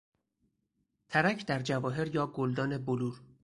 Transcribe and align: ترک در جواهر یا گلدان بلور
ترک 1.09 1.45
در 1.45 1.59
جواهر 1.61 2.15
یا 2.15 2.27
گلدان 2.27 2.77
بلور 2.77 3.21